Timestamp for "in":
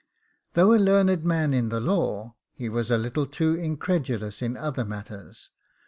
1.53-1.69, 4.41-4.57